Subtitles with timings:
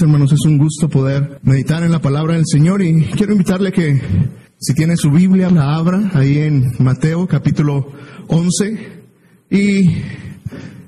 [0.00, 4.00] Hermanos, es un gusto poder meditar en la palabra del Señor y quiero invitarle que
[4.58, 7.90] si tiene su Biblia la abra ahí en Mateo capítulo
[8.28, 9.02] 11
[9.50, 9.88] y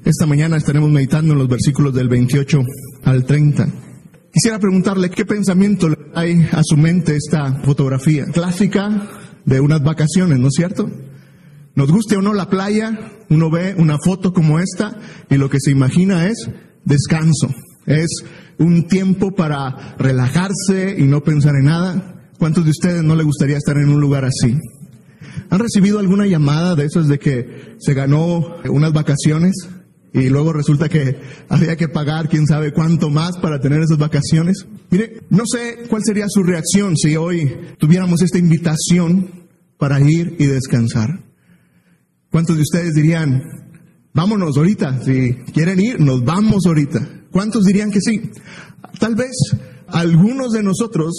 [0.04, 2.60] esta mañana estaremos meditando en los versículos del 28
[3.04, 3.68] al 30.
[4.32, 9.08] Quisiera preguntarle qué pensamiento le hay a su mente esta fotografía clásica
[9.45, 10.88] de unas vacaciones, ¿no es cierto?
[11.74, 14.99] Nos guste o no la playa, uno ve una foto como esta
[15.29, 16.48] y lo que se imagina es
[16.84, 17.48] descanso,
[17.87, 18.09] es
[18.61, 22.30] un tiempo para relajarse y no pensar en nada.
[22.38, 24.56] ¿Cuántos de ustedes no le gustaría estar en un lugar así?
[25.48, 29.54] ¿Han recibido alguna llamada de esas de que se ganó unas vacaciones
[30.12, 34.66] y luego resulta que había que pagar quién sabe cuánto más para tener esas vacaciones?
[34.90, 39.48] Mire, no sé cuál sería su reacción si hoy tuviéramos esta invitación
[39.79, 41.24] para ir y descansar.
[42.30, 43.70] ¿Cuántos de ustedes dirían,
[44.12, 47.24] vámonos ahorita, si quieren ir, nos vamos ahorita?
[47.30, 48.30] ¿Cuántos dirían que sí?
[48.98, 49.32] Tal vez
[49.88, 51.12] algunos de nosotros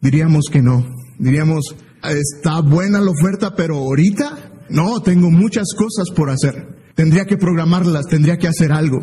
[0.00, 0.86] diríamos que no.
[1.18, 6.92] Diríamos, está buena la oferta, pero ahorita no, tengo muchas cosas por hacer.
[6.94, 9.00] Tendría que programarlas, tendría que hacer algo.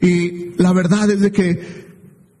[0.00, 1.86] Y la verdad es de que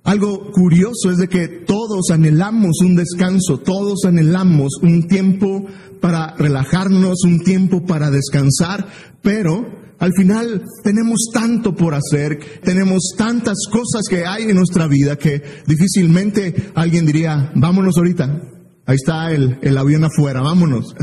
[0.04, 5.66] algo curioso es de que todos anhelamos un descanso, todos anhelamos un tiempo
[6.00, 8.86] para relajarnos, un tiempo para descansar,
[9.22, 15.16] pero al final tenemos tanto por hacer, tenemos tantas cosas que hay en nuestra vida
[15.16, 18.42] que difícilmente alguien diría, vámonos ahorita,
[18.86, 20.94] ahí está el, el avión afuera, vámonos.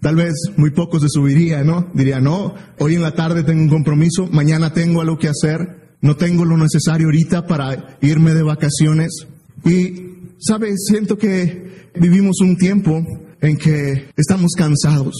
[0.00, 1.90] Tal vez muy pocos se subiría, ¿no?
[1.94, 6.16] Diría, no, hoy en la tarde tengo un compromiso, mañana tengo algo que hacer, no
[6.16, 9.26] tengo lo necesario ahorita para irme de vacaciones.
[9.64, 10.84] Y, ¿sabes?
[10.86, 13.02] Siento que vivimos un tiempo
[13.40, 15.14] en que estamos cansados.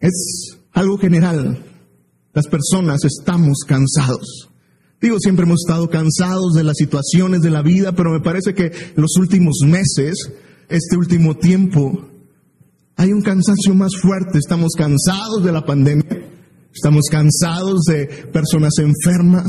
[0.00, 1.62] Es algo general.
[2.32, 4.50] Las personas estamos cansados.
[5.00, 8.70] Digo, siempre hemos estado cansados de las situaciones de la vida, pero me parece que
[8.96, 10.30] los últimos meses,
[10.68, 12.06] este último tiempo,
[12.96, 14.38] hay un cansancio más fuerte.
[14.38, 16.22] Estamos cansados de la pandemia,
[16.72, 19.46] estamos cansados de personas enfermas,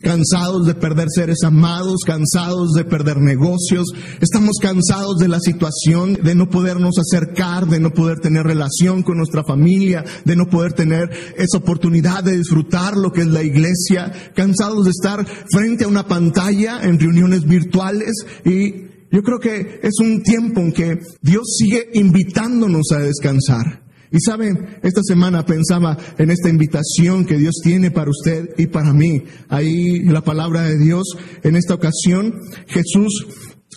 [0.00, 3.86] cansados de perder seres amados, cansados de perder negocios,
[4.20, 9.18] estamos cansados de la situación de no podernos acercar, de no poder tener relación con
[9.18, 14.12] nuestra familia, de no poder tener esa oportunidad de disfrutar lo que es la iglesia,
[14.34, 18.12] cansados de estar frente a una pantalla en reuniones virtuales
[18.44, 23.87] y yo creo que es un tiempo en que Dios sigue invitándonos a descansar.
[24.10, 28.92] Y saben, esta semana pensaba en esta invitación que Dios tiene para usted y para
[28.92, 29.24] mí.
[29.48, 32.34] Ahí la palabra de Dios, en esta ocasión,
[32.66, 33.26] Jesús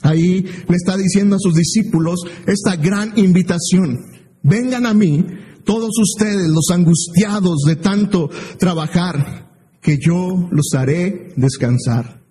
[0.03, 3.99] ahí le está diciendo a sus discípulos esta gran invitación.
[4.43, 5.25] Vengan a mí,
[5.65, 12.21] todos ustedes, los angustiados de tanto trabajar, que yo los haré descansar.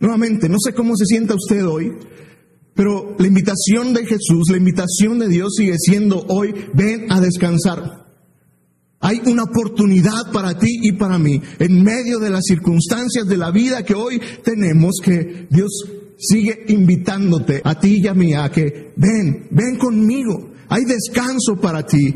[0.00, 1.92] Nuevamente, no sé cómo se sienta usted hoy,
[2.74, 8.04] pero la invitación de Jesús, la invitación de Dios sigue siendo hoy, ven a descansar.
[9.00, 13.50] Hay una oportunidad para ti y para mí, en medio de las circunstancias de la
[13.50, 15.84] vida que hoy tenemos, que Dios
[16.16, 20.52] sigue invitándote a ti y a mí a que ven, ven conmigo.
[20.68, 22.14] Hay descanso para ti.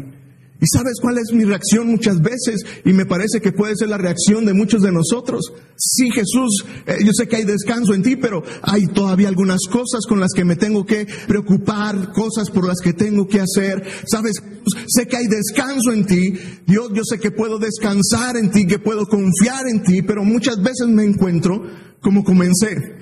[0.60, 2.64] ¿Y sabes cuál es mi reacción muchas veces?
[2.84, 5.52] Y me parece que puede ser la reacción de muchos de nosotros.
[5.76, 10.04] Sí, Jesús, eh, yo sé que hay descanso en ti, pero hay todavía algunas cosas
[10.08, 13.84] con las que me tengo que preocupar, cosas por las que tengo que hacer.
[14.10, 14.42] Sabes,
[14.88, 16.32] sé que hay descanso en ti.
[16.66, 20.60] Dios, yo sé que puedo descansar en ti, que puedo confiar en ti, pero muchas
[20.60, 21.62] veces me encuentro
[22.00, 22.98] como comencé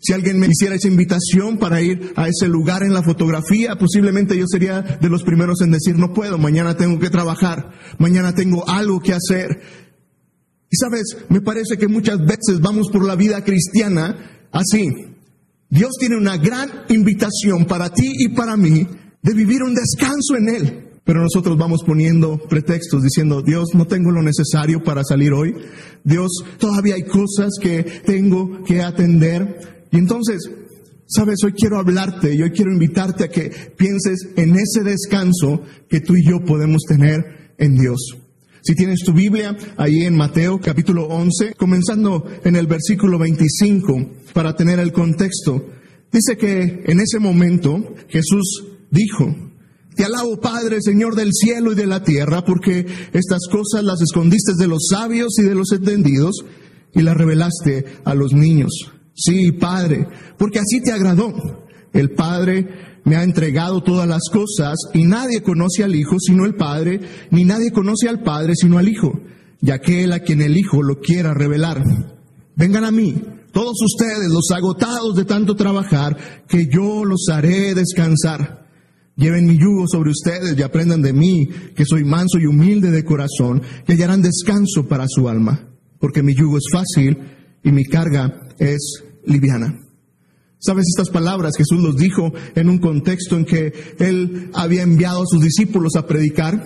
[0.00, 4.36] si alguien me hiciera esa invitación para ir a ese lugar en la fotografía, posiblemente
[4.36, 8.66] yo sería de los primeros en decir, no puedo, mañana tengo que trabajar, mañana tengo
[8.66, 9.60] algo que hacer.
[10.70, 14.88] Y sabes, me parece que muchas veces vamos por la vida cristiana así.
[15.68, 18.86] Dios tiene una gran invitación para ti y para mí
[19.22, 20.86] de vivir un descanso en Él.
[21.04, 25.54] Pero nosotros vamos poniendo pretextos diciendo, Dios, no tengo lo necesario para salir hoy.
[26.04, 29.79] Dios, todavía hay cosas que tengo que atender.
[29.92, 30.50] Y entonces,
[31.06, 36.00] sabes, hoy quiero hablarte y hoy quiero invitarte a que pienses en ese descanso que
[36.00, 38.16] tú y yo podemos tener en Dios.
[38.62, 44.54] Si tienes tu Biblia, ahí en Mateo capítulo 11, comenzando en el versículo 25, para
[44.54, 45.66] tener el contexto,
[46.12, 49.34] dice que en ese momento Jesús dijo,
[49.96, 54.52] te alabo Padre, Señor del cielo y de la tierra, porque estas cosas las escondiste
[54.58, 56.44] de los sabios y de los entendidos
[56.94, 58.92] y las revelaste a los niños.
[59.14, 60.06] Sí, Padre,
[60.38, 61.32] porque así te agradó.
[61.92, 62.68] El Padre
[63.04, 67.44] me ha entregado todas las cosas y nadie conoce al Hijo sino el Padre, ni
[67.44, 69.20] nadie conoce al Padre sino al Hijo,
[69.60, 71.82] y aquel a quien el Hijo lo quiera revelar.
[72.56, 73.22] Vengan a mí,
[73.52, 76.16] todos ustedes, los agotados de tanto trabajar,
[76.46, 78.60] que yo los haré descansar.
[79.16, 83.04] Lleven mi yugo sobre ustedes y aprendan de mí, que soy manso y humilde de
[83.04, 85.68] corazón, y hallarán descanso para su alma,
[85.98, 87.18] porque mi yugo es fácil
[87.62, 89.74] y mi carga es liviana.
[90.58, 91.54] ¿Sabes estas palabras?
[91.56, 96.06] Jesús los dijo en un contexto en que Él había enviado a sus discípulos a
[96.06, 96.62] predicar.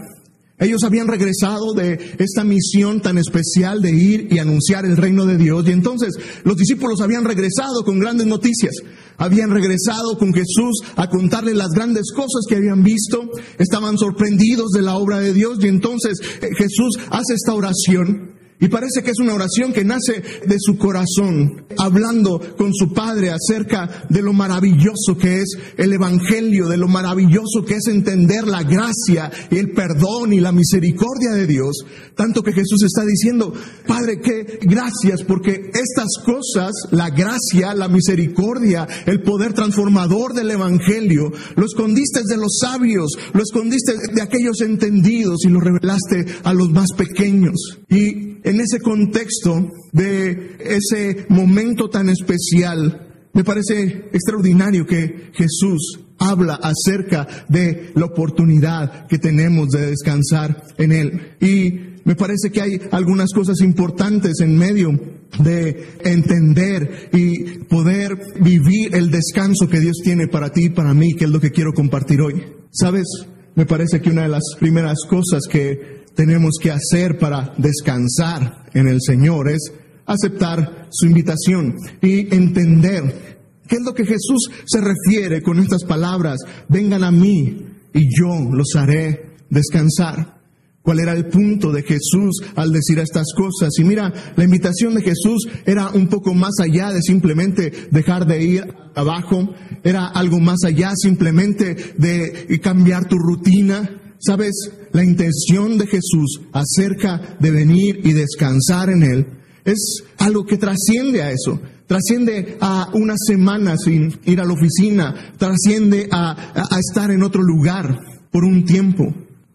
[0.58, 5.36] Ellos habían regresado de esta misión tan especial de ir y anunciar el reino de
[5.36, 5.66] Dios.
[5.68, 6.14] Y entonces
[6.44, 8.74] los discípulos habían regresado con grandes noticias.
[9.16, 13.30] Habían regresado con Jesús a contarle las grandes cosas que habían visto.
[13.58, 15.58] Estaban sorprendidos de la obra de Dios.
[15.62, 20.22] Y entonces eh, Jesús hace esta oración y parece que es una oración que nace
[20.46, 26.68] de su corazón, hablando con su Padre acerca de lo maravilloso que es el Evangelio,
[26.68, 31.46] de lo maravilloso que es entender la gracia y el perdón y la misericordia de
[31.46, 31.84] Dios.
[32.14, 33.52] Tanto que Jesús está diciendo,
[33.88, 41.32] Padre, que gracias porque estas cosas, la gracia, la misericordia, el poder transformador del Evangelio,
[41.56, 46.70] lo escondiste de los sabios, lo escondiste de aquellos entendidos y lo revelaste a los
[46.70, 47.80] más pequeños.
[47.88, 56.60] Y en ese contexto de ese momento tan especial, me parece extraordinario que Jesús habla
[56.62, 61.36] acerca de la oportunidad que tenemos de descansar en Él.
[61.40, 64.90] Y me parece que hay algunas cosas importantes en medio
[65.38, 71.14] de entender y poder vivir el descanso que Dios tiene para ti y para mí,
[71.14, 72.42] que es lo que quiero compartir hoy.
[72.70, 73.06] ¿Sabes?
[73.54, 78.88] Me parece que una de las primeras cosas que tenemos que hacer para descansar en
[78.88, 79.72] el Señor es
[80.06, 86.40] aceptar su invitación y entender qué es lo que Jesús se refiere con estas palabras,
[86.68, 90.34] vengan a mí y yo los haré descansar.
[90.82, 93.70] ¿Cuál era el punto de Jesús al decir estas cosas?
[93.78, 98.44] Y mira, la invitación de Jesús era un poco más allá de simplemente dejar de
[98.44, 105.86] ir abajo, era algo más allá simplemente de cambiar tu rutina, Sabes, la intención de
[105.86, 109.26] Jesús acerca de venir y descansar en Él
[109.64, 115.34] es algo que trasciende a eso, trasciende a una semana sin ir a la oficina,
[115.36, 117.98] trasciende a, a, estar en otro lugar
[118.30, 119.04] por un tiempo.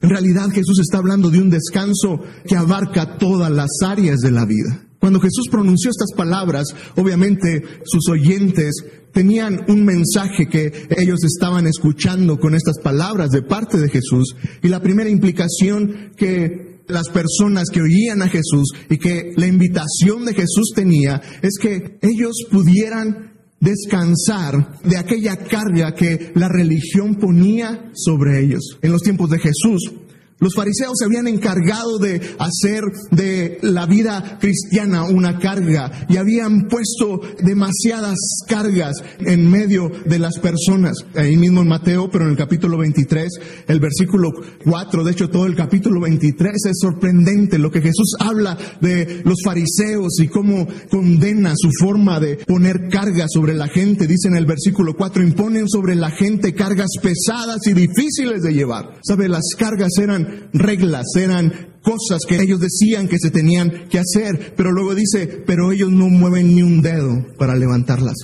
[0.02, 4.46] En realidad Jesús está hablando de un descanso que abarca todas las áreas de la
[4.46, 4.89] vida.
[5.00, 12.38] Cuando Jesús pronunció estas palabras, obviamente sus oyentes tenían un mensaje que ellos estaban escuchando
[12.38, 14.36] con estas palabras de parte de Jesús.
[14.62, 20.26] Y la primera implicación que las personas que oían a Jesús y que la invitación
[20.26, 23.30] de Jesús tenía es que ellos pudieran
[23.60, 28.78] descansar de aquella carga que la religión ponía sobre ellos.
[28.82, 29.92] En los tiempos de Jesús,
[30.40, 36.68] los fariseos se habían encargado de hacer de la vida cristiana una carga y habían
[36.68, 40.96] puesto demasiadas cargas en medio de las personas.
[41.16, 43.28] Ahí mismo en Mateo, pero en el capítulo 23,
[43.68, 44.32] el versículo
[44.64, 49.42] 4, de hecho todo el capítulo 23 es sorprendente lo que Jesús habla de los
[49.44, 54.08] fariseos y cómo condena su forma de poner cargas sobre la gente.
[54.08, 59.00] Dice en el versículo 4, imponen sobre la gente cargas pesadas y difíciles de llevar.
[59.04, 59.28] ¿Sabe?
[59.28, 64.72] Las cargas eran reglas, eran cosas que ellos decían que se tenían que hacer, pero
[64.72, 68.16] luego dice, pero ellos no mueven ni un dedo para levantarlas.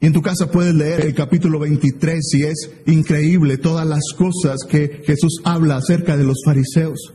[0.00, 4.58] Y en tu casa puedes leer el capítulo 23 y es increíble todas las cosas
[4.68, 7.14] que Jesús habla acerca de los fariseos.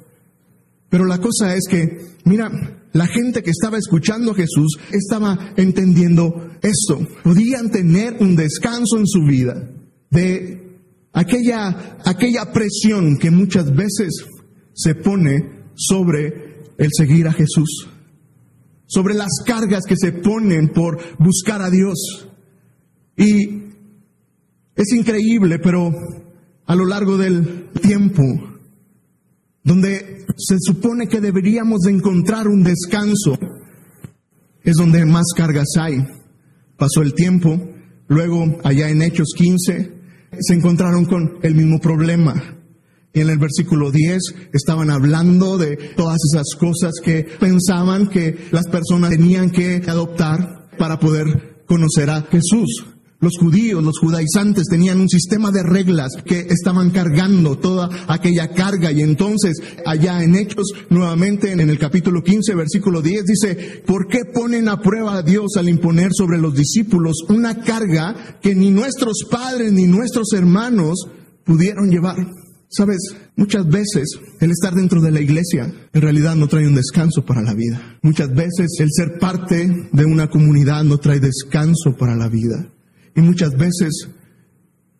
[0.89, 2.50] Pero la cosa es que, mira,
[2.93, 7.08] la gente que estaba escuchando a Jesús estaba entendiendo esto.
[7.24, 9.70] Podían tener un descanso en su vida
[10.10, 10.71] de
[11.13, 14.25] aquella, aquella presión que muchas veces
[14.74, 17.88] se pone sobre el seguir a Jesús,
[18.86, 22.27] sobre las cargas que se ponen por buscar a Dios.
[23.18, 23.62] Y
[24.75, 25.91] es increíble, pero
[26.65, 28.24] a lo largo del tiempo,
[29.63, 33.38] donde se supone que deberíamos de encontrar un descanso,
[34.63, 35.98] es donde más cargas hay.
[36.77, 37.60] Pasó el tiempo,
[38.08, 40.00] luego allá en Hechos 15,
[40.39, 42.57] se encontraron con el mismo problema.
[43.13, 44.19] Y en el versículo 10
[44.53, 50.97] estaban hablando de todas esas cosas que pensaban que las personas tenían que adoptar para
[50.97, 52.85] poder conocer a Jesús.
[53.22, 58.92] Los judíos, los judaizantes tenían un sistema de reglas que estaban cargando toda aquella carga
[58.92, 64.25] y entonces allá en Hechos, nuevamente en el capítulo 15, versículo 10, dice, ¿por qué
[64.25, 69.25] ponen a prueba a Dios al imponer sobre los discípulos una carga que ni nuestros
[69.30, 71.08] padres ni nuestros hermanos
[71.46, 72.18] pudieron llevar?
[72.70, 77.25] Sabes, Muchas veces el estar dentro de la iglesia en realidad no trae un descanso
[77.25, 77.98] para la vida.
[78.04, 82.72] Muchas veces el ser parte de una comunidad no trae descanso para la vida.
[83.15, 84.08] Y muchas veces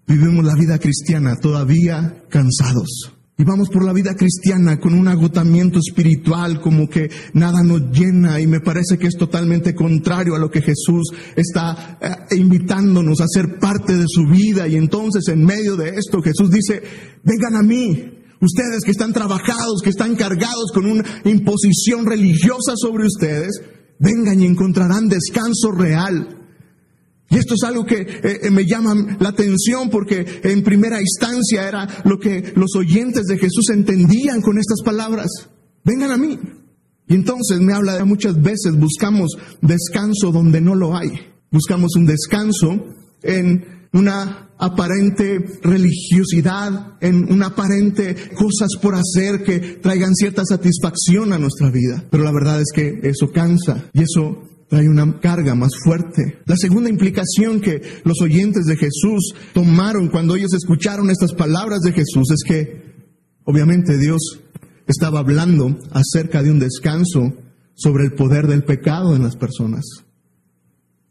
[0.08, 3.13] vivimos la vida cristiana todavía cansados.
[3.41, 8.39] Y vamos por la vida cristiana con un agotamiento espiritual, como que nada nos llena
[8.39, 13.25] y me parece que es totalmente contrario a lo que Jesús está eh, invitándonos a
[13.27, 14.68] ser parte de su vida.
[14.68, 16.84] Y entonces en medio de esto Jesús dice,
[17.24, 23.08] vengan a mí, ustedes que están trabajados, que están cargados con una imposición religiosa sobre
[23.08, 23.60] ustedes,
[23.98, 26.40] vengan y encontrarán descanso real.
[27.31, 31.65] Y esto es algo que eh, eh, me llama la atención porque en primera instancia
[31.65, 35.27] era lo que los oyentes de Jesús entendían con estas palabras.
[35.85, 36.38] Vengan a mí.
[37.07, 41.11] Y entonces me habla de muchas veces buscamos descanso donde no lo hay.
[41.51, 42.85] Buscamos un descanso
[43.23, 51.39] en una aparente religiosidad, en una aparente cosas por hacer que traigan cierta satisfacción a
[51.39, 52.05] nuestra vida.
[52.11, 56.40] Pero la verdad es que eso cansa y eso trae una carga más fuerte.
[56.46, 61.92] La segunda implicación que los oyentes de Jesús tomaron cuando ellos escucharon estas palabras de
[61.92, 62.82] Jesús es que
[63.44, 64.40] obviamente Dios
[64.88, 67.34] estaba hablando acerca de un descanso
[67.74, 69.84] sobre el poder del pecado en las personas.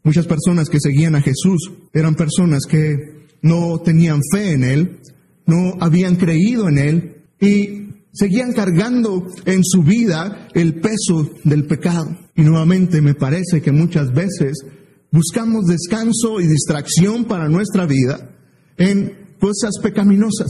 [0.01, 2.97] Muchas personas que seguían a Jesús eran personas que
[3.43, 4.99] no tenían fe en Él,
[5.45, 12.17] no habían creído en Él y seguían cargando en su vida el peso del pecado.
[12.35, 14.65] Y nuevamente me parece que muchas veces
[15.11, 18.29] buscamos descanso y distracción para nuestra vida
[18.77, 20.49] en cosas pecaminosas.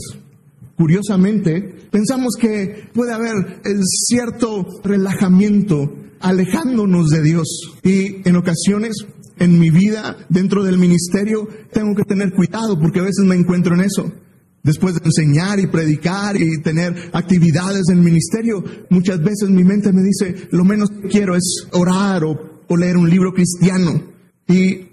[0.76, 3.60] Curiosamente, pensamos que puede haber
[4.08, 7.46] cierto relajamiento alejándonos de Dios.
[7.82, 8.96] Y en ocasiones,
[9.38, 13.74] en mi vida, dentro del ministerio, tengo que tener cuidado porque a veces me encuentro
[13.74, 14.12] en eso.
[14.62, 20.02] Después de enseñar y predicar y tener actividades en ministerio, muchas veces mi mente me
[20.02, 24.02] dice, lo menos que quiero es orar o, leer un libro cristiano.
[24.48, 24.88] Y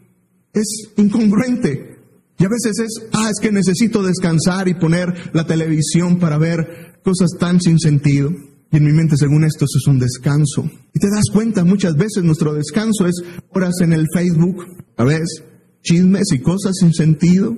[0.54, 1.98] es incongruente.
[2.38, 7.00] Y a veces es, ah, es que necesito descansar y poner la televisión para ver
[7.04, 8.32] cosas tan sin sentido.
[8.72, 10.70] Y en mi mente, según esto, eso es un descanso.
[10.94, 14.66] Y te das cuenta, muchas veces nuestro descanso es horas en el Facebook,
[14.98, 15.44] a veces
[15.82, 17.56] chismes y cosas sin sentido.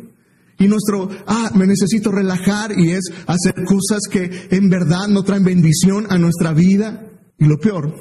[0.61, 5.43] Y nuestro, ah, me necesito relajar y es hacer cosas que en verdad no traen
[5.43, 7.09] bendición a nuestra vida.
[7.39, 7.95] Y lo peor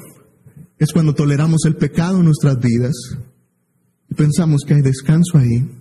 [0.77, 2.93] es cuando toleramos el pecado en nuestras vidas
[4.07, 5.71] y pensamos que hay descanso ahí.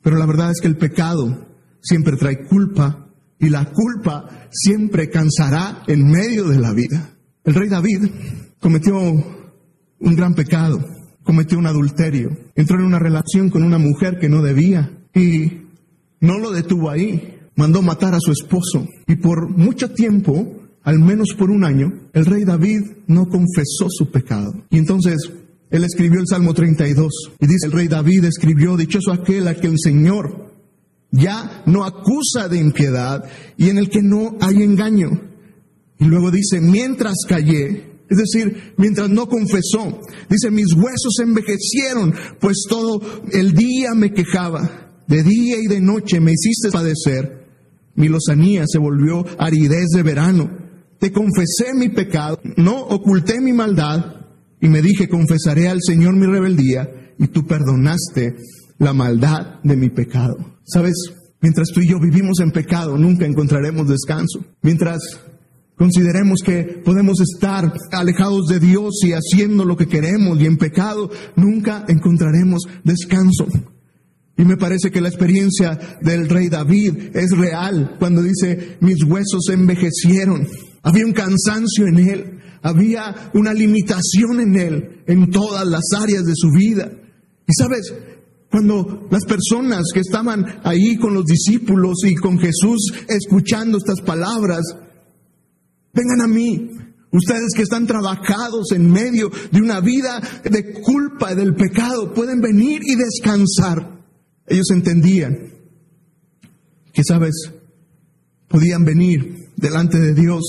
[0.00, 1.48] Pero la verdad es que el pecado
[1.82, 7.14] siempre trae culpa y la culpa siempre cansará en medio de la vida.
[7.44, 8.08] El rey David
[8.58, 10.82] cometió un gran pecado,
[11.22, 15.63] cometió un adulterio, entró en una relación con una mujer que no debía y
[16.24, 18.86] no lo detuvo ahí, mandó matar a su esposo.
[19.06, 24.10] Y por mucho tiempo, al menos por un año, el rey David no confesó su
[24.10, 24.64] pecado.
[24.70, 25.30] Y entonces
[25.70, 29.66] él escribió el Salmo 32 y dice, el rey David escribió, dichoso aquel a que
[29.66, 30.52] el Señor
[31.10, 33.24] ya no acusa de impiedad
[33.56, 35.10] y en el que no hay engaño.
[35.98, 42.64] Y luego dice, mientras callé, es decir, mientras no confesó, dice, mis huesos envejecieron, pues
[42.68, 43.00] todo
[43.32, 44.83] el día me quejaba.
[45.06, 47.44] De día y de noche me hiciste padecer.
[47.94, 50.50] Mi lozanía se volvió aridez de verano.
[50.98, 54.26] Te confesé mi pecado, no oculté mi maldad,
[54.60, 58.36] y me dije, confesaré al Señor mi rebeldía, y tú perdonaste
[58.78, 60.36] la maldad de mi pecado.
[60.64, 60.94] ¿Sabes?
[61.40, 64.46] Mientras tú y yo vivimos en pecado, nunca encontraremos descanso.
[64.62, 65.00] Mientras
[65.76, 71.10] consideremos que podemos estar alejados de Dios y haciendo lo que queremos y en pecado,
[71.36, 73.46] nunca encontraremos descanso.
[74.36, 79.48] Y me parece que la experiencia del rey David es real cuando dice, mis huesos
[79.50, 80.48] envejecieron.
[80.82, 86.32] Había un cansancio en él, había una limitación en él, en todas las áreas de
[86.34, 86.90] su vida.
[87.46, 87.94] Y sabes,
[88.50, 94.62] cuando las personas que estaban ahí con los discípulos y con Jesús escuchando estas palabras,
[95.92, 96.70] vengan a mí,
[97.12, 102.40] ustedes que están trabajados en medio de una vida de culpa y del pecado, pueden
[102.40, 103.93] venir y descansar.
[104.46, 105.54] Ellos entendían
[106.92, 107.50] que, sabes,
[108.48, 110.42] podían venir delante de Dios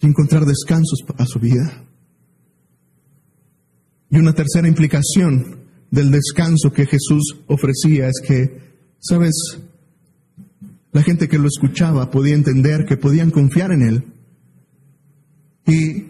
[0.00, 1.84] y encontrar descansos para su vida.
[4.10, 8.60] Y una tercera implicación del descanso que Jesús ofrecía es que,
[8.98, 9.32] sabes,
[10.92, 14.04] la gente que lo escuchaba podía entender que podían confiar en Él
[15.66, 16.06] y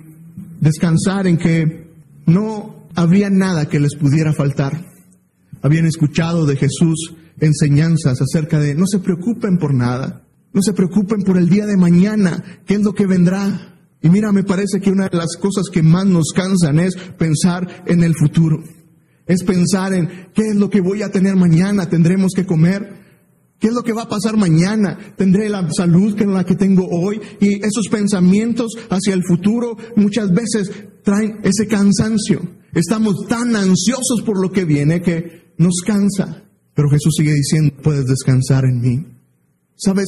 [0.61, 1.91] descansar en que
[2.27, 4.90] no habría nada que les pudiera faltar
[5.63, 11.23] habían escuchado de Jesús enseñanzas acerca de no se preocupen por nada, No se preocupen
[11.23, 13.79] por el día de mañana, qué es lo que vendrá.
[14.03, 17.85] Y mira, me parece que una de las cosas que más nos cansan es pensar
[17.87, 18.61] en el futuro.
[19.27, 23.01] Es pensar en qué es lo que voy a tener mañana, tendremos que comer,
[23.61, 26.89] qué es lo que va a pasar mañana, tendré la salud que la que tengo
[26.91, 27.21] hoy.
[27.41, 30.73] Y esos pensamientos hacia el futuro muchas veces
[31.05, 32.41] traen ese cansancio.
[32.75, 36.43] Estamos tan ansiosos por lo que viene que nos cansa.
[36.75, 39.07] Pero Jesús sigue diciendo, puedes descansar en mí.
[39.77, 40.07] Sabes,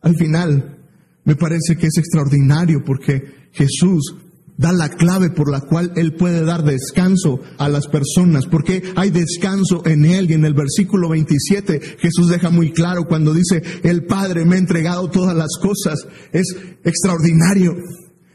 [0.00, 0.78] al final
[1.24, 4.14] me parece que es extraordinario porque Jesús
[4.56, 9.10] da la clave por la cual Él puede dar descanso a las personas, porque hay
[9.10, 10.30] descanso en Él.
[10.30, 14.60] Y en el versículo 27 Jesús deja muy claro cuando dice, el Padre me ha
[14.60, 16.06] entregado todas las cosas.
[16.32, 17.74] Es extraordinario.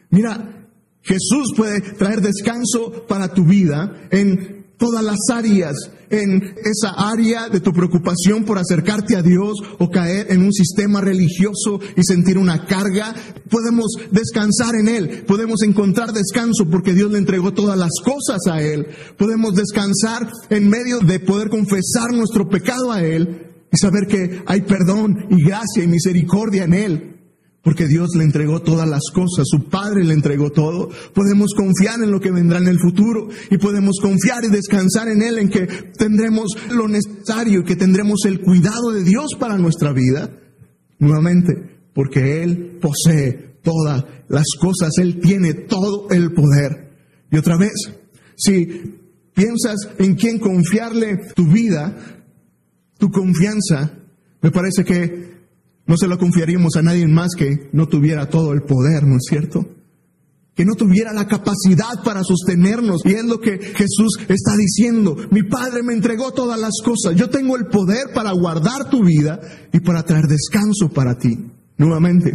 [0.09, 0.69] Mira,
[1.03, 5.75] Jesús puede traer descanso para tu vida en todas las áreas,
[6.09, 11.01] en esa área de tu preocupación por acercarte a Dios o caer en un sistema
[11.01, 13.15] religioso y sentir una carga,
[13.49, 18.61] podemos descansar en Él, podemos encontrar descanso porque Dios le entregó todas las cosas a
[18.61, 18.87] Él,
[19.17, 24.61] podemos descansar en medio de poder confesar nuestro pecado a Él y saber que hay
[24.61, 27.12] perdón y gracia y misericordia en Él.
[27.63, 30.89] Porque Dios le entregó todas las cosas, su Padre le entregó todo.
[31.13, 35.21] Podemos confiar en lo que vendrá en el futuro y podemos confiar y descansar en
[35.21, 35.65] Él, en que
[35.97, 40.29] tendremos lo necesario y que tendremos el cuidado de Dios para nuestra vida.
[40.99, 41.53] Nuevamente,
[41.93, 46.91] porque Él posee todas las cosas, Él tiene todo el poder.
[47.31, 47.71] Y otra vez,
[48.35, 48.99] si
[49.33, 51.95] piensas en quién confiarle tu vida,
[52.97, 53.93] tu confianza,
[54.41, 55.33] me parece que
[55.85, 59.23] no se lo confiaríamos a nadie más que no tuviera todo el poder, ¿no es
[59.27, 59.67] cierto?
[60.55, 63.01] Que no tuviera la capacidad para sostenernos.
[63.05, 65.17] Y es lo que Jesús está diciendo.
[65.31, 67.15] Mi Padre me entregó todas las cosas.
[67.15, 69.39] Yo tengo el poder para guardar tu vida
[69.73, 71.51] y para traer descanso para ti.
[71.77, 72.33] Nuevamente,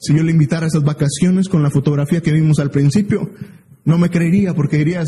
[0.00, 3.30] si yo le invitara a esas vacaciones con la fotografía que vimos al principio,
[3.84, 5.06] no me creería porque dirías,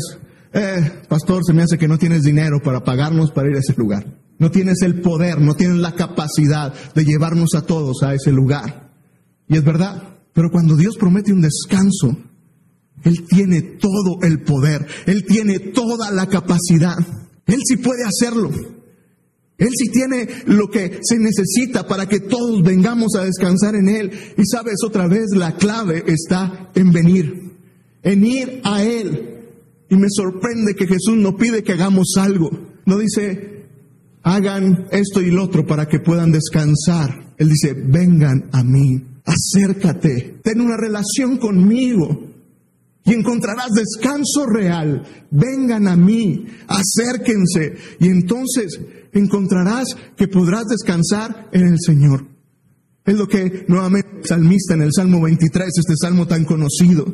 [0.53, 3.73] eh, pastor, se me hace que no tienes dinero para pagarnos para ir a ese
[3.75, 4.22] lugar.
[4.39, 8.91] No tienes el poder, no tienes la capacidad de llevarnos a todos a ese lugar.
[9.47, 12.17] Y es verdad, pero cuando Dios promete un descanso,
[13.03, 16.97] Él tiene todo el poder, Él tiene toda la capacidad,
[17.45, 18.49] Él sí puede hacerlo.
[19.57, 24.11] Él sí tiene lo que se necesita para que todos vengamos a descansar en Él.
[24.37, 27.53] Y sabes, otra vez la clave está en venir,
[28.01, 29.29] en ir a Él.
[29.89, 32.49] Y me sorprende que Jesús no pide que hagamos algo.
[32.85, 33.52] No dice,
[34.23, 37.35] hagan esto y lo otro para que puedan descansar.
[37.37, 42.31] Él dice, vengan a mí, acércate, ten una relación conmigo
[43.05, 45.03] y encontrarás descanso real.
[45.29, 48.79] Vengan a mí, acérquense y entonces
[49.11, 52.25] encontrarás que podrás descansar en el Señor.
[53.05, 57.05] Es lo que nuevamente el salmista en el Salmo 23, este salmo tan conocido.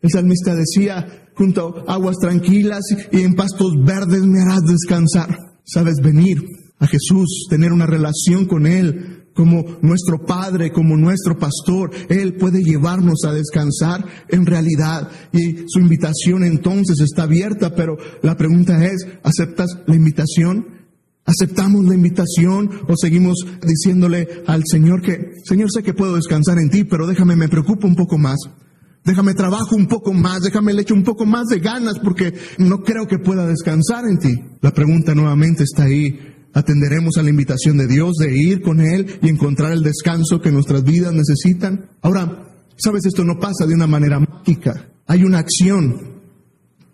[0.00, 2.82] El salmista decía, junto a aguas tranquilas
[3.12, 6.42] y en pastos verdes me harás descansar sabes, venir
[6.78, 11.90] a Jesús, tener una relación con Él como nuestro Padre, como nuestro pastor.
[12.08, 18.36] Él puede llevarnos a descansar en realidad y su invitación entonces está abierta, pero la
[18.36, 20.68] pregunta es, ¿aceptas la invitación?
[21.26, 26.68] ¿Aceptamos la invitación o seguimos diciéndole al Señor que, Señor, sé que puedo descansar en
[26.68, 28.36] ti, pero déjame, me preocupo un poco más?
[29.04, 32.82] Déjame trabajo un poco más, déjame le echo un poco más de ganas porque no
[32.82, 34.34] creo que pueda descansar en ti.
[34.62, 36.18] La pregunta nuevamente está ahí.
[36.54, 40.52] ¿Atenderemos a la invitación de Dios de ir con Él y encontrar el descanso que
[40.52, 41.90] nuestras vidas necesitan?
[42.00, 44.88] Ahora, sabes, esto no pasa de una manera mágica.
[45.06, 46.22] Hay una acción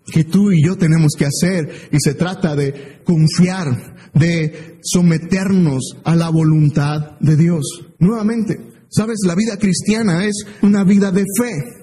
[0.07, 6.16] que tú y yo tenemos que hacer y se trata de confiar, de someternos a
[6.16, 7.62] la voluntad de Dios.
[8.01, 8.57] Nuevamente,
[8.88, 11.79] sabes, la vida cristiana es una vida de fe.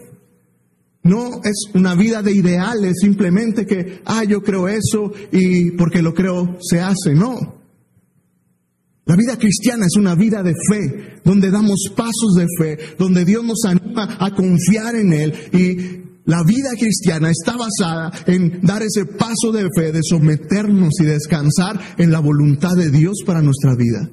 [1.08, 6.14] No es una vida de ideales, simplemente que, ah, yo creo eso y porque lo
[6.14, 7.14] creo se hace.
[7.14, 7.58] No.
[9.06, 13.42] La vida cristiana es una vida de fe, donde damos pasos de fe, donde Dios
[13.42, 15.34] nos anima a confiar en Él.
[15.54, 21.06] Y la vida cristiana está basada en dar ese paso de fe, de someternos y
[21.06, 24.10] descansar en la voluntad de Dios para nuestra vida.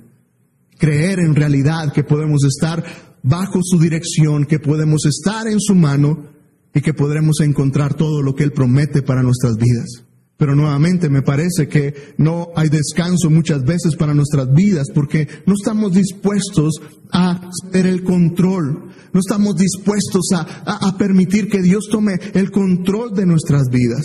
[0.78, 2.84] Creer en realidad que podemos estar
[3.24, 6.33] bajo su dirección, que podemos estar en su mano
[6.74, 10.04] y que podremos encontrar todo lo que Él promete para nuestras vidas.
[10.36, 15.54] Pero nuevamente me parece que no hay descanso muchas veces para nuestras vidas porque no
[15.54, 16.74] estamos dispuestos
[17.12, 23.14] a tener el control, no estamos dispuestos a, a permitir que Dios tome el control
[23.14, 24.02] de nuestras vidas.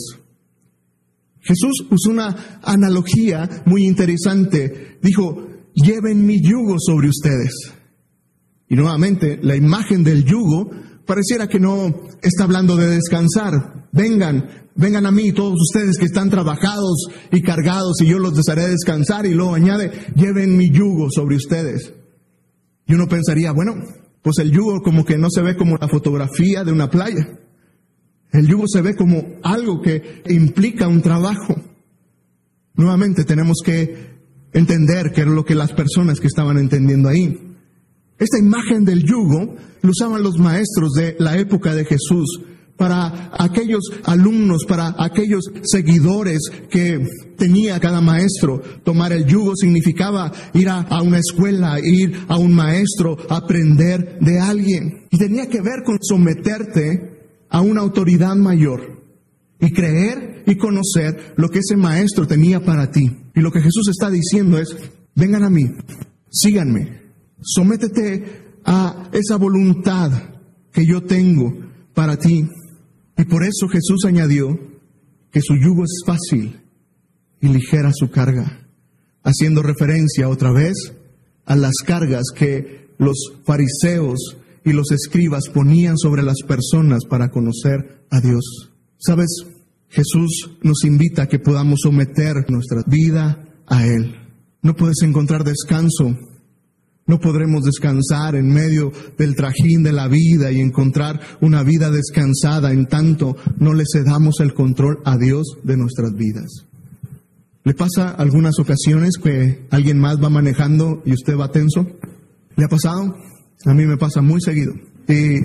[1.41, 4.99] Jesús usó una analogía muy interesante.
[5.01, 7.73] Dijo, lleven mi yugo sobre ustedes.
[8.67, 10.69] Y nuevamente, la imagen del yugo
[11.09, 13.87] pareciera que no está hablando de descansar.
[13.91, 18.67] Vengan, vengan a mí todos ustedes que están trabajados y cargados y yo los haré
[18.67, 21.95] descansar y luego añade, lleven mi yugo sobre ustedes.
[22.85, 23.73] Y uno pensaría, bueno,
[24.21, 27.39] pues el yugo como que no se ve como la fotografía de una playa.
[28.31, 31.55] El yugo se ve como algo que implica un trabajo.
[32.75, 34.19] Nuevamente tenemos que
[34.53, 37.48] entender que era lo que las personas que estaban entendiendo ahí.
[38.19, 42.41] Esta imagen del yugo lo usaban los maestros de la época de Jesús
[42.75, 47.05] para aquellos alumnos, para aquellos seguidores que
[47.37, 48.61] tenía cada maestro.
[48.83, 54.39] Tomar el yugo significaba ir a, a, una escuela, ir a un maestro, aprender de
[54.39, 55.07] alguien.
[55.11, 59.03] Y tenía que ver con someterte a una autoridad mayor
[59.59, 63.09] y creer y conocer lo que ese maestro tenía para ti.
[63.35, 64.75] Y lo que Jesús está diciendo es,
[65.15, 65.65] vengan a mí,
[66.31, 66.98] síganme,
[67.41, 70.11] sométete a esa voluntad
[70.71, 71.53] que yo tengo
[71.93, 72.47] para ti.
[73.17, 74.57] Y por eso Jesús añadió
[75.31, 76.61] que su yugo es fácil
[77.41, 78.67] y ligera su carga,
[79.23, 80.93] haciendo referencia otra vez
[81.45, 88.05] a las cargas que los fariseos y los escribas ponían sobre las personas para conocer
[88.09, 88.71] a Dios.
[88.97, 89.45] ¿Sabes?
[89.89, 94.15] Jesús nos invita a que podamos someter nuestra vida a Él.
[94.61, 96.15] No puedes encontrar descanso.
[97.09, 102.71] No podremos descansar en medio del trajín de la vida y encontrar una vida descansada
[102.71, 106.67] en tanto no le cedamos el control a Dios de nuestras vidas.
[107.63, 111.87] ¿Le pasa algunas ocasiones que alguien más va manejando y usted va tenso?
[112.55, 113.15] ¿Le ha pasado?
[113.65, 114.73] A mí me pasa muy seguido.
[115.07, 115.39] Y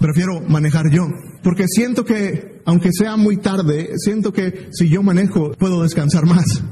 [0.00, 1.06] prefiero manejar yo.
[1.44, 6.64] Porque siento que, aunque sea muy tarde, siento que si yo manejo puedo descansar más.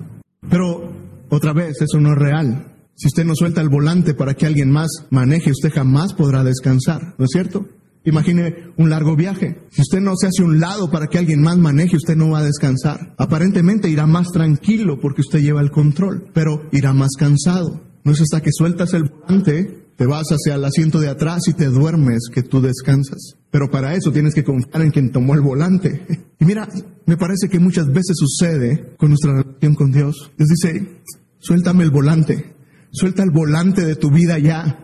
[0.50, 0.92] Pero
[1.28, 2.73] otra vez, eso no es real.
[2.96, 7.14] Si usted no suelta el volante para que alguien más maneje, usted jamás podrá descansar,
[7.18, 7.68] ¿no es cierto?
[8.04, 9.62] Imagine un largo viaje.
[9.70, 12.40] Si usted no se hace un lado para que alguien más maneje, usted no va
[12.40, 13.14] a descansar.
[13.16, 17.80] Aparentemente irá más tranquilo porque usted lleva el control, pero irá más cansado.
[18.04, 21.52] No es hasta que sueltas el volante te vas hacia el asiento de atrás y
[21.52, 23.36] te duermes, que tú descansas.
[23.50, 26.06] Pero para eso tienes que confiar en quien tomó el volante.
[26.40, 26.68] Y mira,
[27.06, 30.32] me parece que muchas veces sucede con nuestra relación con Dios.
[30.36, 31.00] Dios dice,
[31.38, 32.53] suéltame el volante,
[32.94, 34.80] suelta el volante de tu vida ya.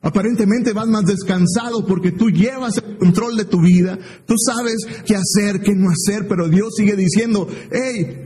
[0.00, 5.14] Aparentemente vas más descansado porque tú llevas el control de tu vida, tú sabes qué
[5.14, 8.24] hacer, qué no hacer, pero Dios sigue diciendo, hey,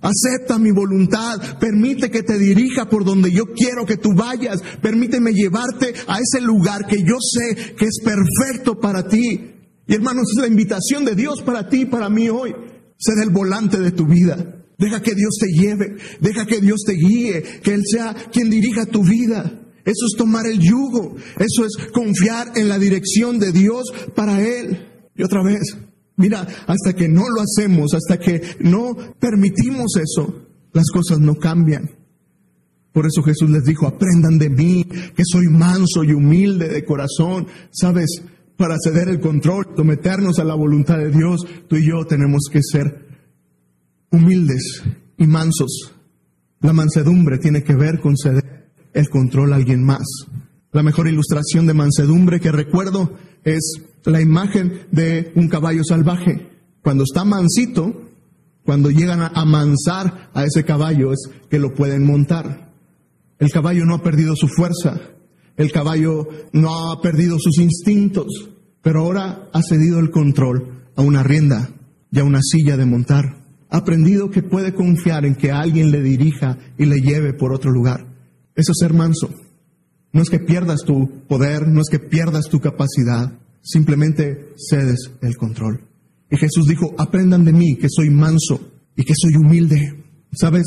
[0.00, 5.32] Acepta mi voluntad, permite que te dirija por donde yo quiero que tú vayas, permíteme
[5.32, 9.56] llevarte a ese lugar que yo sé que es perfecto para ti.
[9.88, 12.54] Y hermanos, es la invitación de Dios para ti y para mí hoy.
[12.96, 14.57] Ser el volante de tu vida.
[14.78, 18.86] Deja que Dios te lleve, deja que Dios te guíe, que Él sea quien dirija
[18.86, 19.60] tu vida.
[19.84, 24.86] Eso es tomar el yugo, eso es confiar en la dirección de Dios para Él.
[25.16, 25.76] Y otra vez,
[26.18, 31.90] Mira, hasta que no lo hacemos, hasta que no permitimos eso, las cosas no cambian.
[32.92, 37.46] Por eso Jesús les dijo, aprendan de mí, que soy manso y humilde de corazón.
[37.70, 38.20] Sabes,
[38.56, 42.62] para ceder el control, someternos a la voluntad de Dios, tú y yo tenemos que
[42.64, 43.06] ser
[44.10, 44.82] humildes
[45.16, 45.92] y mansos.
[46.60, 50.06] La mansedumbre tiene que ver con ceder el control a alguien más.
[50.72, 53.12] La mejor ilustración de mansedumbre que recuerdo
[53.44, 56.50] es la imagen de un caballo salvaje.
[56.82, 58.08] Cuando está mansito,
[58.64, 62.72] cuando llegan a amansar a ese caballo es que lo pueden montar.
[63.38, 65.00] El caballo no ha perdido su fuerza,
[65.56, 68.26] el caballo no ha perdido sus instintos,
[68.82, 71.70] pero ahora ha cedido el control a una rienda
[72.10, 73.37] y a una silla de montar.
[73.70, 78.06] Aprendido que puede confiar en que alguien le dirija y le lleve por otro lugar.
[78.54, 79.30] Eso es ser manso.
[80.12, 85.36] No es que pierdas tu poder, no es que pierdas tu capacidad, simplemente cedes el
[85.36, 85.84] control.
[86.30, 90.04] Y Jesús dijo, aprendan de mí que soy manso y que soy humilde.
[90.32, 90.64] ¿Sabes?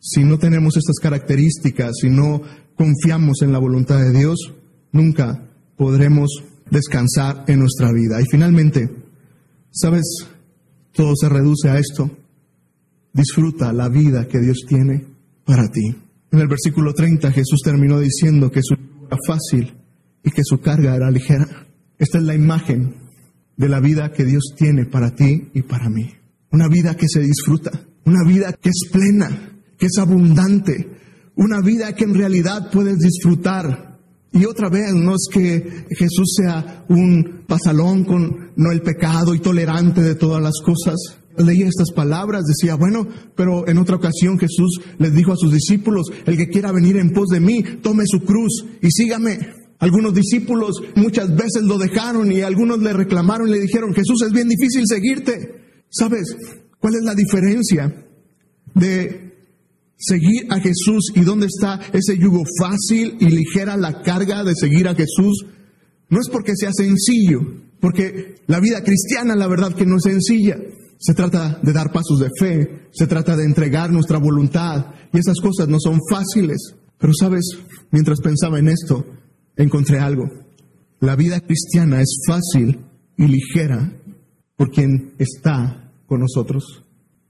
[0.00, 2.42] Si no tenemos estas características, si no
[2.76, 4.52] confiamos en la voluntad de Dios,
[4.92, 6.30] nunca podremos
[6.70, 8.20] descansar en nuestra vida.
[8.20, 8.90] Y finalmente,
[9.70, 10.26] ¿sabes?
[10.96, 12.10] Todo se reduce a esto.
[13.12, 15.04] Disfruta la vida que Dios tiene
[15.44, 15.94] para ti.
[16.32, 18.74] En el versículo 30 Jesús terminó diciendo que su
[19.06, 19.74] era fácil
[20.24, 21.66] y que su carga era ligera.
[21.98, 22.94] Esta es la imagen
[23.56, 26.12] de la vida que Dios tiene para ti y para mí.
[26.50, 27.70] Una vida que se disfruta,
[28.04, 30.90] una vida que es plena, que es abundante,
[31.36, 33.95] una vida que en realidad puedes disfrutar.
[34.38, 39.38] Y otra vez, no es que Jesús sea un pasalón con no el pecado y
[39.38, 40.96] tolerante de todas las cosas.
[41.38, 46.06] leía estas palabras, decía, bueno, pero en otra ocasión Jesús les dijo a sus discípulos,
[46.26, 49.38] el que quiera venir en pos de mí, tome su cruz y sígame.
[49.78, 54.48] Algunos discípulos muchas veces lo dejaron y algunos le reclamaron le dijeron, Jesús es bien
[54.48, 55.84] difícil seguirte.
[55.88, 56.36] ¿Sabes
[56.78, 58.04] cuál es la diferencia
[58.74, 59.25] de
[59.96, 64.88] seguir a Jesús y dónde está ese yugo fácil y ligera la carga de seguir
[64.88, 65.46] a Jesús?
[66.08, 67.40] No es porque sea sencillo,
[67.80, 70.56] porque la vida cristiana la verdad que no es sencilla.
[70.98, 75.40] Se trata de dar pasos de fe, se trata de entregar nuestra voluntad y esas
[75.40, 76.74] cosas no son fáciles.
[76.98, 77.44] Pero sabes,
[77.90, 79.04] mientras pensaba en esto,
[79.56, 80.24] encontré algo.
[81.00, 82.80] La vida cristiana es fácil
[83.18, 83.92] y ligera
[84.56, 86.84] por quien está con nosotros.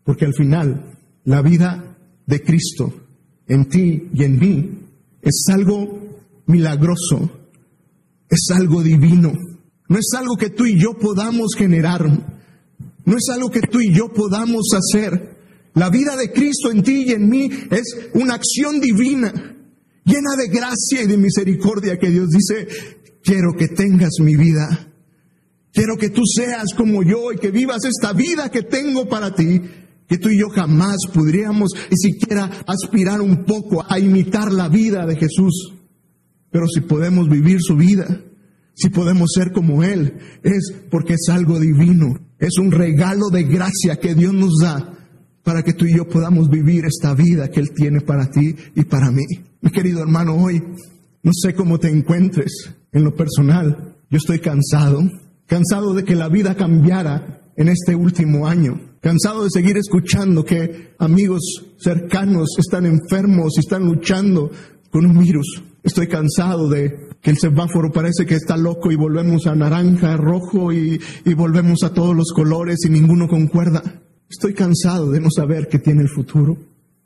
[0.04, 1.95] Porque al final, la vida
[2.26, 2.92] de Cristo
[3.46, 4.78] en ti y en mí
[5.22, 7.30] es algo milagroso,
[8.28, 9.32] es algo divino,
[9.88, 12.04] no es algo que tú y yo podamos generar,
[13.04, 15.36] no es algo que tú y yo podamos hacer.
[15.74, 19.56] La vida de Cristo en ti y en mí es una acción divina
[20.06, 22.68] llena de gracia y de misericordia que Dios dice,
[23.22, 24.88] quiero que tengas mi vida,
[25.72, 29.60] quiero que tú seas como yo y que vivas esta vida que tengo para ti,
[30.08, 35.06] que tú y yo jamás podríamos ni siquiera aspirar un poco a imitar la vida
[35.06, 35.74] de Jesús.
[36.50, 38.20] Pero si podemos vivir su vida,
[38.74, 43.96] si podemos ser como Él, es porque es algo divino, es un regalo de gracia
[44.00, 44.92] que Dios nos da
[45.42, 48.84] para que tú y yo podamos vivir esta vida que Él tiene para ti y
[48.84, 49.24] para mí.
[49.60, 50.62] Mi querido hermano, hoy
[51.22, 53.96] no sé cómo te encuentres en lo personal.
[54.10, 55.00] Yo estoy cansado,
[55.46, 60.96] cansado de que la vida cambiara en este último año, cansado de seguir escuchando que
[60.98, 61.40] amigos
[61.78, 64.50] cercanos están enfermos y están luchando
[64.90, 65.62] con un virus.
[65.84, 66.92] Estoy cansado de
[67.22, 71.84] que el semáforo parece que está loco y volvemos a naranja, rojo y, y volvemos
[71.84, 73.80] a todos los colores y ninguno concuerda.
[74.28, 76.56] Estoy cansado de no saber qué tiene el futuro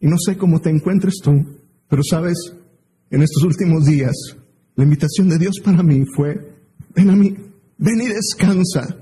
[0.01, 1.33] y no sé cómo te encuentres tú,
[1.87, 2.55] pero sabes,
[3.11, 4.15] en estos últimos días,
[4.75, 6.35] la invitación de Dios para mí fue,
[6.95, 7.37] ven a mí,
[7.77, 8.97] ven y descansa,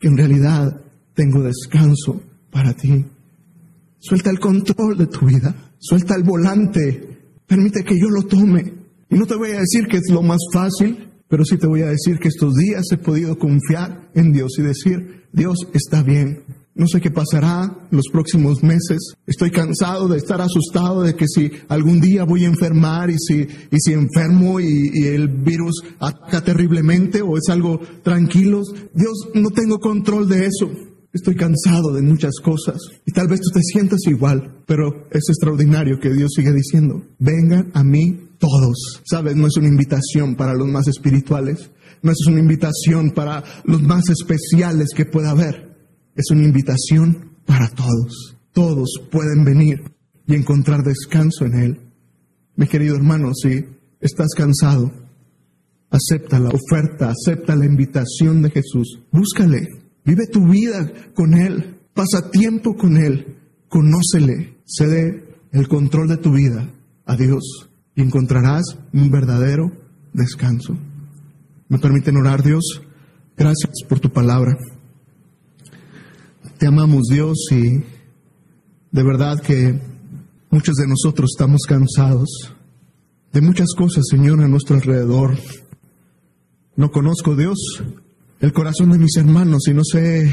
[0.00, 0.87] que en realidad
[1.18, 3.04] tengo descanso para ti.
[3.98, 8.72] Suelta el control de tu vida, suelta el volante, permite que yo lo tome.
[9.10, 11.82] Y no te voy a decir que es lo más fácil, pero sí te voy
[11.82, 16.44] a decir que estos días he podido confiar en Dios y decir, Dios está bien,
[16.76, 18.98] no sé qué pasará los próximos meses.
[19.26, 23.40] Estoy cansado de estar asustado de que si algún día voy a enfermar y si,
[23.40, 28.62] y si enfermo y, y el virus ataca terriblemente o es algo tranquilo.
[28.94, 30.70] Dios, no tengo control de eso.
[31.18, 35.98] Estoy cansado de muchas cosas y tal vez tú te sientas igual, pero es extraordinario
[36.00, 39.02] que Dios siga diciendo, vengan a mí todos.
[39.04, 41.70] Sabes, no es una invitación para los más espirituales,
[42.02, 45.68] no es una invitación para los más especiales que pueda haber
[46.18, 48.36] es una invitación para todos.
[48.52, 49.78] Todos pueden venir
[50.26, 51.80] y encontrar descanso en Él.
[52.56, 53.64] Mi querido hermano, si
[54.00, 54.92] estás cansado,
[55.90, 59.00] acepta la oferta, acepta la invitación de Jesús.
[59.12, 59.68] Búscale,
[60.08, 63.36] vive tu vida con Él, pasa tiempo con Él,
[63.68, 66.66] conócele, cede el control de tu vida
[67.04, 69.70] a Dios y encontrarás un verdadero
[70.14, 70.78] descanso.
[71.68, 72.80] ¿Me permiten orar, Dios?
[73.36, 74.56] Gracias por tu palabra.
[76.58, 77.84] Te amamos Dios y
[78.90, 79.78] de verdad que
[80.50, 82.54] muchos de nosotros estamos cansados
[83.30, 85.36] de muchas cosas, Señor, a nuestro alrededor.
[86.76, 87.58] No conozco Dios,
[88.40, 90.30] el corazón de mis hermanos y no sé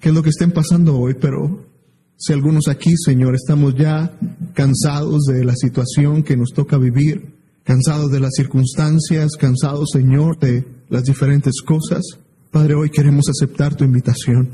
[0.00, 1.66] qué es lo que estén pasando hoy, pero
[2.16, 4.18] si algunos aquí, Señor, estamos ya
[4.54, 10.64] cansados de la situación que nos toca vivir, cansados de las circunstancias, cansados, Señor, de
[10.88, 12.02] las diferentes cosas,
[12.50, 14.50] Padre, hoy queremos aceptar tu invitación.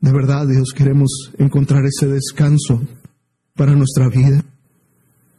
[0.00, 2.82] De verdad, Dios, queremos encontrar ese descanso
[3.54, 4.44] para nuestra vida.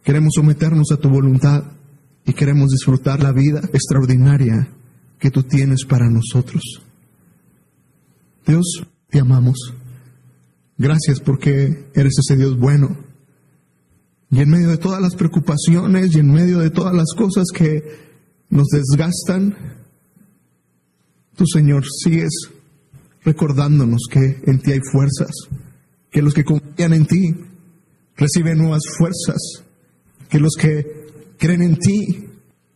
[0.04, 1.66] Queremos someternos a tu voluntad
[2.26, 4.70] y queremos disfrutar la vida extraordinaria
[5.20, 6.64] que tú tienes para nosotros.
[8.46, 9.74] Dios, te amamos.
[10.78, 12.98] Gracias porque eres ese Dios bueno.
[14.30, 17.84] Y en medio de todas las preocupaciones y en medio de todas las cosas que
[18.50, 19.56] nos desgastan,
[21.36, 22.50] tú, Señor, sigues
[23.24, 25.32] recordándonos que en ti hay fuerzas,
[26.12, 27.36] que los que confían en ti
[28.16, 29.38] reciben nuevas fuerzas,
[30.30, 32.26] que los que creen en ti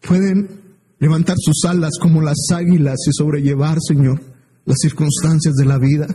[0.01, 0.60] pueden
[1.01, 4.21] levantar sus alas como las águilas y sobrellevar, Señor,
[4.65, 6.07] las circunstancias de la vida.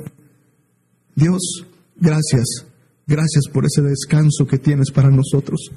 [1.16, 2.64] Dios, gracias,
[3.06, 5.70] gracias por ese descanso que tienes para nosotros.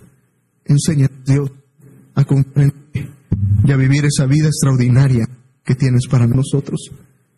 [0.64, 1.52] Enséñanos, Dios,
[2.14, 2.76] a comprender
[3.66, 5.28] y a vivir esa vida extraordinaria
[5.66, 6.92] que tienes para nosotros.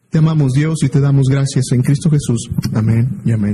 [0.09, 2.49] Te amamos Dios y te damos gracias en Cristo Jesús.
[2.73, 3.49] Amén y amén.